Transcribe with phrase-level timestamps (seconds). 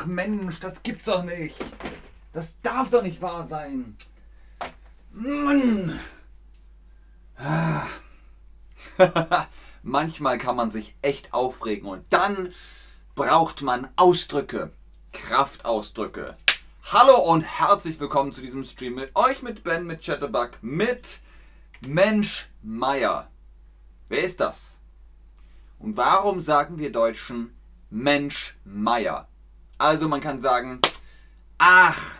[0.00, 1.56] Ach Mensch, das gibt's doch nicht.
[2.32, 3.96] Das darf doch nicht wahr sein.
[5.12, 6.00] Mann.
[7.36, 7.86] Ah.
[9.82, 12.54] Manchmal kann man sich echt aufregen und dann
[13.14, 14.72] braucht man Ausdrücke,
[15.12, 16.34] Kraftausdrücke.
[16.90, 21.20] Hallo und herzlich willkommen zu diesem Stream mit euch, mit Ben, mit Chatterbug, mit
[21.86, 23.28] Mensch Meier.
[24.08, 24.80] Wer ist das?
[25.78, 27.54] Und warum sagen wir Deutschen
[27.90, 29.29] Mensch Meier?
[29.80, 30.78] Also man kann sagen,
[31.56, 32.16] ach,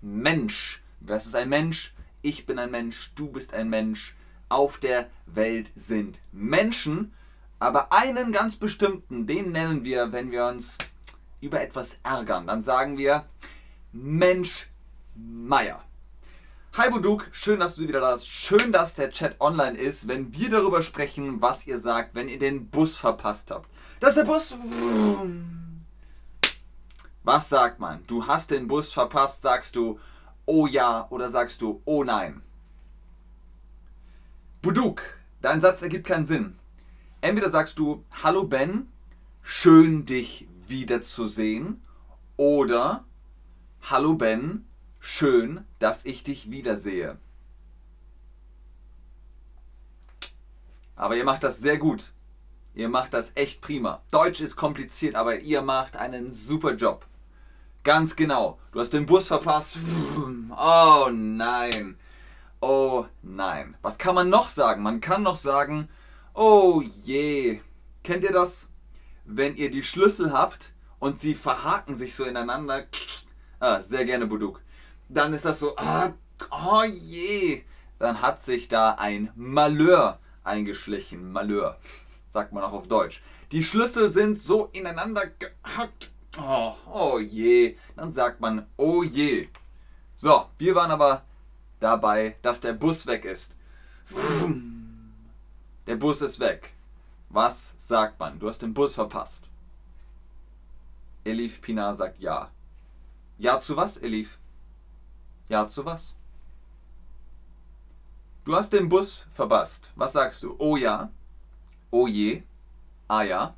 [0.00, 0.82] Mensch.
[1.00, 1.92] Was ist ein Mensch?
[2.22, 4.16] Ich bin ein Mensch, du bist ein Mensch.
[4.48, 7.12] Auf der Welt sind Menschen,
[7.58, 10.78] aber einen ganz bestimmten, den nennen wir, wenn wir uns
[11.42, 12.46] über etwas ärgern.
[12.46, 13.26] Dann sagen wir
[13.92, 14.70] Mensch
[15.14, 15.84] Meier.
[16.78, 18.28] Hi Buduk, schön, dass du wieder da bist.
[18.28, 22.38] Schön, dass der Chat online ist, wenn wir darüber sprechen, was ihr sagt, wenn ihr
[22.38, 23.68] den Bus verpasst habt.
[24.00, 24.56] Dass der Bus.
[27.24, 28.04] Was sagt man?
[28.06, 30.00] Du hast den Bus verpasst, sagst du
[30.44, 32.42] oh ja oder sagst du oh nein?
[34.60, 35.02] Buduk,
[35.40, 36.58] dein Satz ergibt keinen Sinn.
[37.20, 38.88] Entweder sagst du hallo Ben,
[39.42, 41.80] schön dich wiederzusehen
[42.36, 43.04] oder
[43.82, 44.66] hallo Ben,
[44.98, 47.18] schön, dass ich dich wiedersehe.
[50.96, 52.12] Aber ihr macht das sehr gut.
[52.74, 54.02] Ihr macht das echt prima.
[54.10, 57.06] Deutsch ist kompliziert, aber ihr macht einen super Job.
[57.84, 58.60] Ganz genau.
[58.70, 59.76] Du hast den Bus verpasst.
[60.56, 61.96] Oh nein.
[62.60, 63.76] Oh nein.
[63.82, 64.84] Was kann man noch sagen?
[64.84, 65.88] Man kann noch sagen,
[66.32, 67.60] oh je.
[68.04, 68.70] Kennt ihr das?
[69.24, 72.84] Wenn ihr die Schlüssel habt und sie verhaken sich so ineinander.
[73.64, 74.60] Ah, sehr gerne Buduk.
[75.08, 76.14] Dann ist das so, ah,
[76.50, 77.62] oh je.
[78.00, 81.30] Dann hat sich da ein Malheur eingeschlichen.
[81.30, 81.78] Malheur.
[82.28, 83.22] Sagt man auch auf Deutsch.
[83.52, 87.76] Die Schlüssel sind so ineinander gehackt Oh, oh je.
[87.96, 89.48] Dann sagt man, oh je.
[90.16, 91.24] So, wir waren aber
[91.80, 93.54] dabei, dass der Bus weg ist.
[95.86, 96.72] Der Bus ist weg.
[97.28, 98.38] Was sagt man?
[98.38, 99.48] Du hast den Bus verpasst.
[101.24, 102.50] Elif Pinar sagt ja.
[103.38, 104.38] Ja zu was, Elif?
[105.48, 106.16] Ja zu was?
[108.44, 109.92] Du hast den Bus verpasst.
[109.96, 110.56] Was sagst du?
[110.58, 111.10] Oh ja.
[111.90, 112.42] Oh je.
[113.08, 113.54] Ah ja.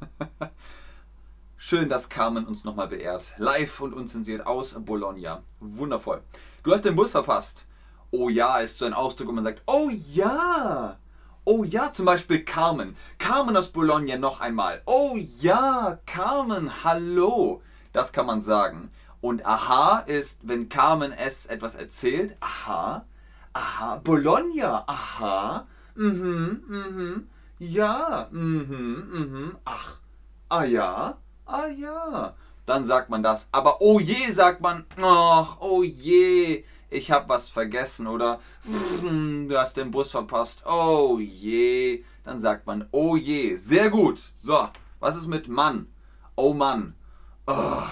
[1.60, 3.32] Schön, dass Carmen uns nochmal beehrt.
[3.36, 5.42] Live und unzensiert aus Bologna.
[5.58, 6.22] Wundervoll.
[6.62, 7.66] Du hast den Bus verpasst.
[8.12, 10.96] Oh ja ist so ein Ausdruck, wo man sagt, oh ja.
[11.44, 12.96] Oh ja, zum Beispiel Carmen.
[13.18, 14.82] Carmen aus Bologna noch einmal.
[14.86, 17.60] Oh ja, Carmen, hallo.
[17.92, 18.92] Das kann man sagen.
[19.20, 22.36] Und aha ist, wenn Carmen es etwas erzählt.
[22.38, 23.04] Aha,
[23.52, 25.66] aha, Bologna, aha.
[25.96, 29.96] Mhm, mhm, ja, mhm, mhm, ach,
[30.48, 32.34] ah ja ah ja,
[32.66, 33.48] dann sagt man das.
[33.52, 39.76] Aber oh je, sagt man, ach, oh je, ich habe was vergessen oder du hast
[39.76, 44.20] den Bus verpasst, oh je, dann sagt man, oh je, sehr gut.
[44.36, 44.68] So,
[45.00, 45.88] was ist mit Mann?
[46.36, 46.94] Oh Mann.
[47.46, 47.82] Oh,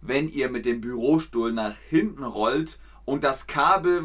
[0.00, 4.04] wenn ihr mit dem Bürostuhl nach hinten rollt und das Kabel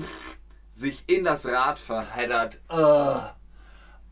[0.68, 2.62] sich in das Rad verheddert.
[2.70, 3.20] Oh,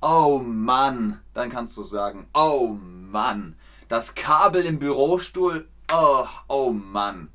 [0.01, 3.55] oh Mann, dann kannst du sagen, oh Mann.
[3.89, 7.29] Das Kabel im Bürostuhl, oh, oh Mann.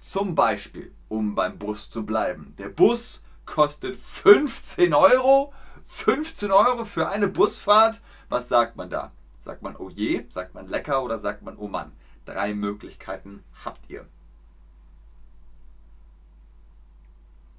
[0.00, 2.54] Zum Beispiel, um beim Bus zu bleiben.
[2.58, 5.52] Der Bus kostet 15 Euro.
[5.84, 8.00] 15 Euro für eine Busfahrt.
[8.30, 9.12] Was sagt man da?
[9.38, 11.92] Sagt man oh je, sagt man lecker oder sagt man oh Mann?
[12.24, 14.06] Drei Möglichkeiten habt ihr.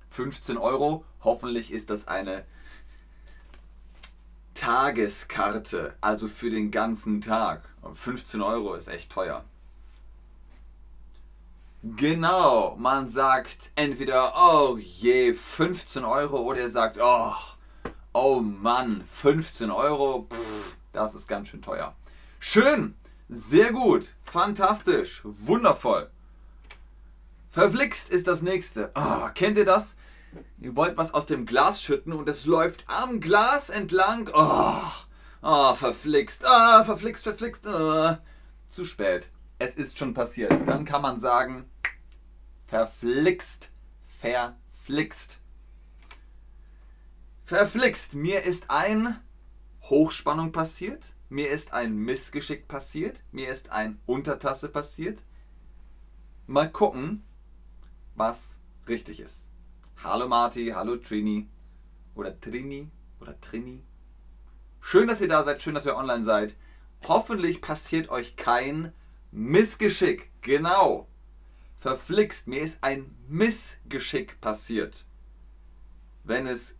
[0.09, 2.45] 15 Euro, hoffentlich ist das eine
[4.57, 7.62] Tageskarte, also für den ganzen Tag.
[7.91, 9.45] 15 Euro ist echt teuer.
[11.84, 17.34] Genau, man sagt entweder, oh je, 15 Euro oder er sagt, oh,
[18.13, 21.95] oh Mann, 15 Euro, pff, das ist ganz schön teuer.
[22.39, 22.95] Schön,
[23.30, 26.09] sehr gut, fantastisch, wundervoll.
[27.50, 28.92] Verflixt ist das nächste.
[28.95, 29.95] Oh, kennt ihr das?
[30.60, 34.30] Ihr wollt was aus dem Glas schütten und es läuft am Glas entlang.
[34.34, 34.81] Oh,
[35.42, 36.45] oh verflixt.
[36.45, 37.68] Ah, verflixt, verflixt.
[37.68, 38.18] Oh.
[38.72, 39.30] Zu spät.
[39.60, 40.54] Es ist schon passiert.
[40.68, 41.66] Dann kann man sagen,
[42.66, 43.72] verflixt,
[44.07, 45.39] verflixt.
[47.45, 48.13] Verflixt.
[48.13, 49.19] Mir ist ein
[49.83, 51.13] Hochspannung passiert.
[51.30, 53.22] Mir ist ein Missgeschick passiert.
[53.31, 55.24] Mir ist ein Untertasse passiert.
[56.45, 57.24] Mal gucken,
[58.16, 59.46] was richtig ist.
[60.03, 61.49] Hallo Marti, hallo Trini
[62.13, 62.88] oder Trini
[63.19, 63.81] oder Trini.
[64.79, 66.55] Schön, dass ihr da seid, schön, dass ihr online seid.
[67.07, 68.94] Hoffentlich passiert euch kein
[69.31, 71.07] Missgeschick, genau.
[71.79, 75.03] Verflixt, mir ist ein Missgeschick passiert.
[76.23, 76.77] Wenn es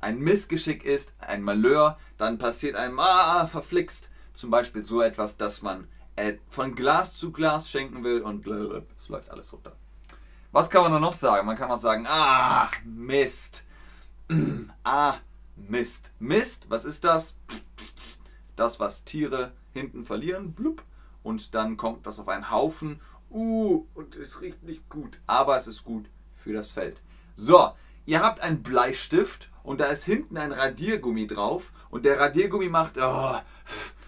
[0.00, 4.08] ein Missgeschick ist, ein Malheur, dann passiert einem, ah, verflixt.
[4.32, 5.86] Zum Beispiel so etwas, dass man
[6.16, 8.46] äh, von Glas zu Glas schenken will und
[8.96, 9.76] es läuft alles runter.
[10.50, 11.46] Was kann man da noch sagen?
[11.46, 13.64] Man kann auch sagen, ach, Mist.
[14.84, 15.14] ah,
[15.56, 16.12] Mist.
[16.18, 17.36] Mist, was ist das?
[18.56, 20.82] Das, was Tiere hinten verlieren, blub,
[21.22, 23.00] und dann kommt das auf einen Haufen.
[23.30, 27.02] Uh, und es riecht nicht gut, aber es ist gut für das Feld.
[27.34, 27.72] So,
[28.06, 32.96] ihr habt einen Bleistift und da ist hinten ein Radiergummi drauf und der Radiergummi macht,
[32.96, 33.36] oh,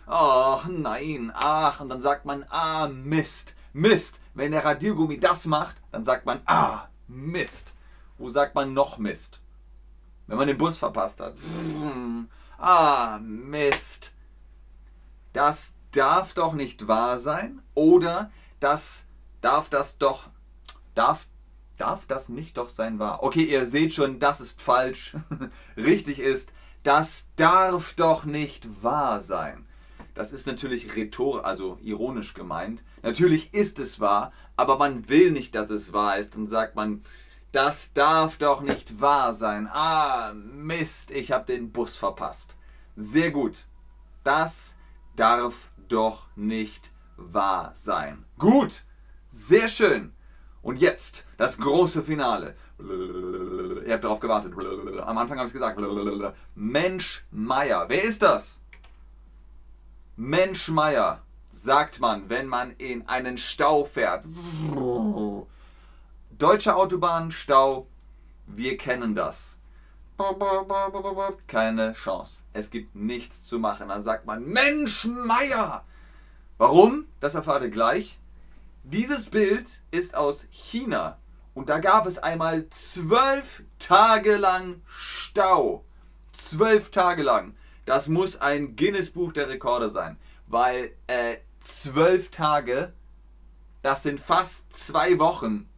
[0.06, 4.20] ach nein, ach, und dann sagt man, ah, Mist, Mist.
[4.34, 7.74] Wenn der Radiergummi das macht, dann sagt man, ah, Mist.
[8.18, 9.40] Wo sagt man noch Mist?
[10.26, 11.34] Wenn man den Bus verpasst hat.
[12.62, 14.12] Ah, Mist.
[15.32, 17.62] Das darf doch nicht wahr sein.
[17.74, 18.30] Oder
[18.60, 19.06] das
[19.40, 20.28] darf das doch,
[20.94, 21.26] darf
[21.78, 23.22] darf das nicht doch sein wahr?
[23.22, 25.16] Okay, ihr seht schon, das ist falsch.
[25.76, 26.52] Richtig ist,
[26.82, 29.66] das darf doch nicht wahr sein.
[30.20, 32.82] Das ist natürlich rhetorisch, also ironisch gemeint.
[33.00, 36.34] Natürlich ist es wahr, aber man will nicht, dass es wahr ist.
[36.34, 37.02] Dann sagt man,
[37.52, 39.66] das darf doch nicht wahr sein.
[39.66, 42.54] Ah, Mist, ich habe den Bus verpasst.
[42.96, 43.64] Sehr gut.
[44.22, 44.76] Das
[45.16, 48.26] darf doch nicht wahr sein.
[48.36, 48.84] Gut.
[49.30, 50.12] Sehr schön.
[50.60, 52.56] Und jetzt das große Finale.
[52.78, 54.52] Ihr habt darauf gewartet.
[55.00, 55.80] Am Anfang habe ich es gesagt.
[56.54, 57.86] Mensch Meier.
[57.88, 58.60] Wer ist das?
[60.22, 64.26] Mensch Meier sagt man, wenn man in einen Stau fährt.
[66.38, 67.86] Deutsche Autobahn, Stau.
[68.46, 69.60] Wir kennen das.
[71.46, 72.42] Keine Chance.
[72.52, 73.88] Es gibt nichts zu machen.
[73.88, 75.86] Dann sagt man Mensch Meier.
[76.58, 77.06] Warum?
[77.20, 78.18] Das erfahrt ihr gleich.
[78.82, 81.16] Dieses Bild ist aus China
[81.54, 85.82] und da gab es einmal zwölf Tage lang Stau.
[86.34, 87.54] Zwölf Tage lang.
[87.90, 90.16] Das muss ein Guinness-Buch der Rekorde sein,
[90.46, 92.92] weil äh, zwölf Tage,
[93.82, 95.68] das sind fast zwei Wochen.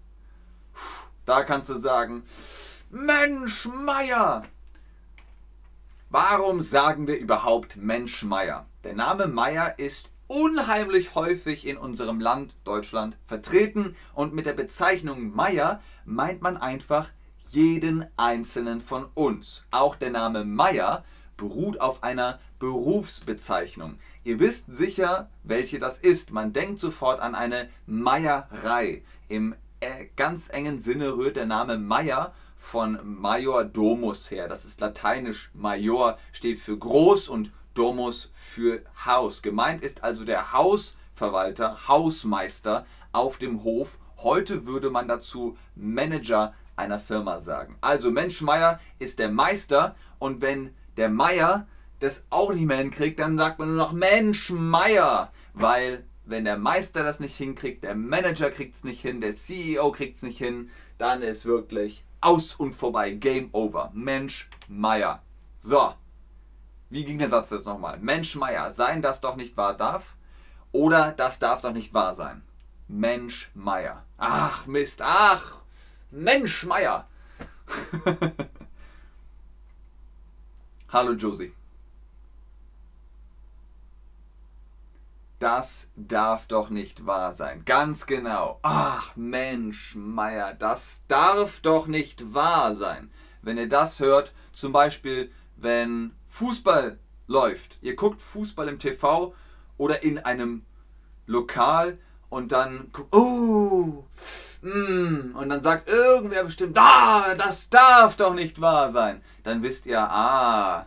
[1.24, 2.22] Da kannst du sagen,
[2.90, 4.42] Mensch Meier.
[6.10, 8.66] Warum sagen wir überhaupt Mensch Meier?
[8.84, 15.34] Der Name Meier ist unheimlich häufig in unserem Land Deutschland vertreten und mit der Bezeichnung
[15.34, 17.08] Meier meint man einfach
[17.50, 19.64] jeden einzelnen von uns.
[19.70, 21.04] Auch der Name Meier
[21.42, 23.98] beruht auf einer Berufsbezeichnung.
[24.22, 26.30] Ihr wisst sicher, welche das ist.
[26.30, 29.02] Man denkt sofort an eine Meierei.
[29.28, 34.46] Im äh, ganz engen Sinne rührt der Name Meier von Major Domus her.
[34.46, 35.50] Das ist lateinisch.
[35.52, 39.42] Major steht für groß und Domus für Haus.
[39.42, 43.98] Gemeint ist also der Hausverwalter, Hausmeister auf dem Hof.
[44.18, 47.76] Heute würde man dazu Manager einer Firma sagen.
[47.80, 51.66] Also Mensch Meier ist der Meister und wenn der Meier
[52.00, 56.58] das auch nicht mehr hinkriegt, dann sagt man nur noch Mensch Meier, weil wenn der
[56.58, 60.38] Meister das nicht hinkriegt, der Manager kriegt es nicht hin, der CEO kriegt es nicht
[60.38, 63.90] hin, dann ist wirklich aus und vorbei, Game Over.
[63.94, 65.22] Mensch Meier.
[65.58, 65.94] So,
[66.90, 67.98] wie ging der Satz jetzt nochmal?
[68.00, 70.16] Mensch Meier, sein das doch nicht wahr darf?
[70.72, 72.42] Oder das darf doch nicht wahr sein?
[72.88, 74.04] Mensch Meier.
[74.18, 75.62] Ach Mist, ach,
[76.10, 77.08] Mensch Meier.
[80.92, 81.54] Hallo Josie.
[85.38, 87.62] Das darf doch nicht wahr sein.
[87.64, 88.58] Ganz genau.
[88.60, 93.10] Ach Mensch, Meier, das darf doch nicht wahr sein.
[93.40, 97.78] Wenn ihr das hört, zum Beispiel wenn Fußball läuft.
[97.80, 99.34] Ihr guckt Fußball im TV
[99.78, 100.62] oder in einem
[101.26, 101.96] Lokal
[102.28, 104.04] und dann guckt, oh,
[104.62, 109.22] mm, und dann sagt irgendwer bestimmt, ah, das darf doch nicht wahr sein.
[109.42, 110.86] Dann wisst ihr, ah,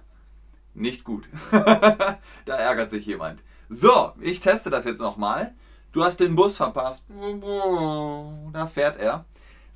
[0.73, 1.29] nicht gut.
[1.51, 3.43] da ärgert sich jemand.
[3.69, 5.53] So, ich teste das jetzt nochmal.
[5.91, 7.05] Du hast den Bus verpasst.
[8.53, 9.25] Da fährt er.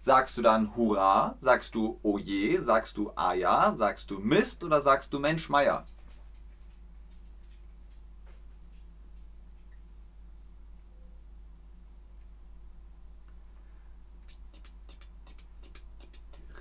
[0.01, 1.35] Sagst du dann Hurra?
[1.39, 2.61] Sagst du Oje?
[2.61, 3.73] Sagst du Ah ja?
[3.75, 4.63] Sagst du Mist?
[4.63, 5.85] Oder sagst du Mensch Meier?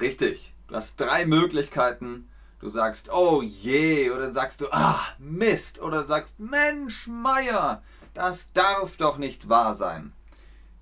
[0.00, 0.54] Richtig.
[0.68, 2.28] Du hast drei Möglichkeiten.
[2.60, 7.82] Du sagst, oh je, oder sagst du, ah, Mist, oder sagst, Mensch, Meier,
[8.14, 10.12] das darf doch nicht wahr sein.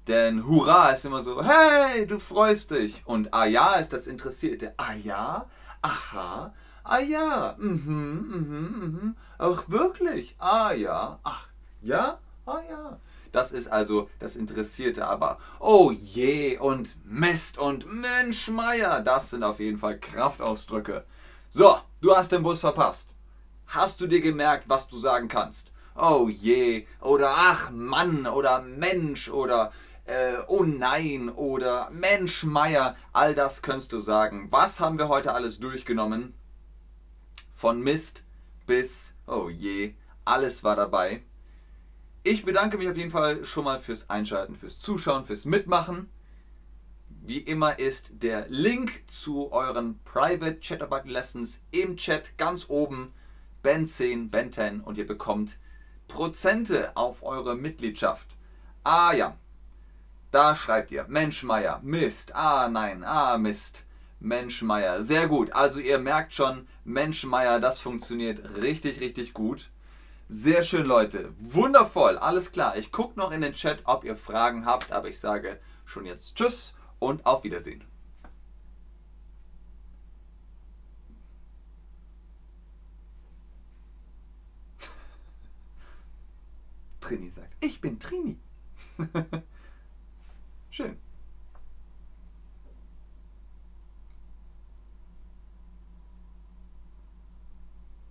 [0.06, 3.02] Denn Hurra ist immer so, hey, du freust dich.
[3.06, 4.73] Und Ah ja ist das Interessierte.
[4.76, 5.46] Ah ja?
[5.82, 6.54] Aha.
[6.85, 7.56] Ah ja.
[7.58, 9.16] Mhm, mhm, mhm.
[9.38, 10.37] Ach wirklich?
[10.38, 11.18] Ah ja.
[11.25, 11.49] Ach
[11.82, 12.18] ja?
[12.46, 12.99] Ah ja.
[13.37, 15.07] Das ist also das Interessierte.
[15.07, 21.05] Aber oh je und Mist und Mensch Meier, das sind auf jeden Fall Kraftausdrücke.
[21.50, 23.11] So, du hast den Bus verpasst.
[23.66, 25.71] Hast du dir gemerkt, was du sagen kannst?
[25.95, 29.71] Oh je oder ach Mann oder Mensch oder
[30.07, 34.49] äh, oh nein oder Mensch Meier, all das kannst du sagen.
[34.50, 36.33] Was haben wir heute alles durchgenommen?
[37.52, 38.25] Von Mist
[38.66, 39.93] bis oh je,
[40.25, 41.23] alles war dabei.
[42.28, 46.11] Ich bedanke mich auf jeden Fall schon mal fürs Einschalten, fürs Zuschauen, fürs Mitmachen.
[47.23, 53.12] Wie immer ist der Link zu euren Private Chatterbug Lessons im Chat ganz oben.
[53.62, 55.56] Ben 10, Ben 10 und ihr bekommt
[56.09, 58.26] Prozente auf eure Mitgliedschaft.
[58.83, 59.37] Ah ja,
[60.33, 63.85] da schreibt ihr Mensch Meier, Mist, ah nein, ah Mist.
[64.18, 65.52] Mensch Meier, sehr gut.
[65.52, 69.71] Also ihr merkt schon, Mensch Meier, das funktioniert richtig, richtig gut.
[70.28, 71.33] Sehr schön, Leute.
[71.38, 72.76] Wundervoll, alles klar.
[72.76, 76.37] Ich gucke noch in den Chat, ob ihr Fragen habt, aber ich sage schon jetzt
[76.37, 77.85] Tschüss und auf Wiedersehen.
[87.00, 88.40] Trini sagt, ich bin Trini.
[90.71, 90.99] Schön.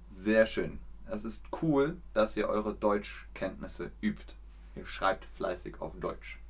[0.10, 0.80] Sehr schön.
[1.16, 4.34] Es ist cool, dass ihr eure Deutschkenntnisse übt.
[4.76, 6.42] Ihr schreibt fleißig auf Deutsch.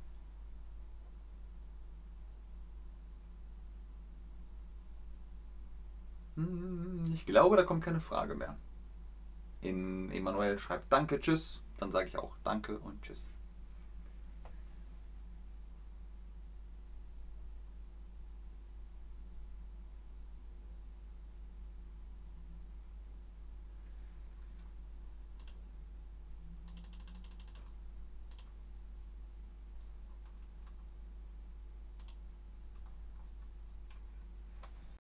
[6.34, 8.56] Hm, ich glaube, da kommt keine Frage mehr.
[9.60, 11.62] In Emanuel schreibt Danke, Tschüss.
[11.78, 13.30] Dann sage ich auch Danke und Tschüss.